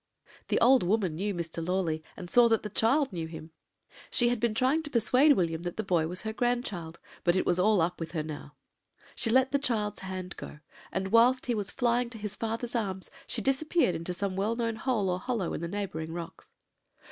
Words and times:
"The 0.47 0.59
old 0.61 0.81
woman 0.81 1.13
knew 1.13 1.31
Mr. 1.35 1.63
Lawley, 1.63 2.01
and 2.17 2.27
saw 2.27 2.49
that 2.49 2.63
the 2.63 2.71
child 2.71 3.13
knew 3.13 3.27
him. 3.27 3.51
She 4.09 4.29
had 4.29 4.39
been 4.39 4.55
trying 4.55 4.81
to 4.81 4.89
persuade 4.89 5.33
William 5.33 5.61
that 5.61 5.77
the 5.77 5.83
boy 5.83 6.07
was 6.07 6.23
her 6.23 6.33
grandchild; 6.33 6.99
but 7.23 7.35
it 7.35 7.45
was 7.45 7.59
all 7.59 7.81
up 7.81 7.99
with 7.99 8.13
her 8.13 8.23
now; 8.23 8.55
she 9.15 9.29
let 9.29 9.51
the 9.51 9.59
child's 9.59 9.99
hand 9.99 10.35
go, 10.37 10.57
and 10.91 11.09
whilst 11.11 11.45
he 11.45 11.53
was 11.53 11.69
flying 11.69 12.09
to 12.09 12.17
his 12.17 12.35
father's 12.35 12.73
arms, 12.73 13.11
she 13.27 13.43
disappeared 13.43 13.93
into 13.93 14.11
some 14.11 14.35
well 14.35 14.55
known 14.55 14.77
hole 14.77 15.07
or 15.07 15.19
hollow 15.19 15.53
in 15.53 15.61
the 15.61 15.67
neighbouring 15.67 16.11
rocks. 16.11 16.51